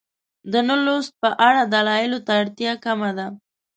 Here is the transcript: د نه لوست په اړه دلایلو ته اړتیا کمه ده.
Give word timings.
د 0.51 0.53
نه 0.67 0.75
لوست 0.85 1.11
په 1.21 1.29
اړه 1.47 1.61
دلایلو 1.73 2.19
ته 2.25 2.31
اړتیا 2.41 2.73
کمه 2.85 3.11
ده. 3.17 3.27